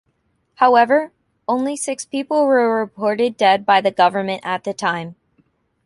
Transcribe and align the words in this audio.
However, 0.55 1.11
only 1.47 1.75
six 1.75 2.05
people 2.05 2.47
were 2.47 2.75
reported 2.79 3.37
dead 3.37 3.67
by 3.67 3.81
the 3.81 3.91
government 3.91 4.41
at 4.43 4.63
the 4.63 4.73
time. 4.73 5.15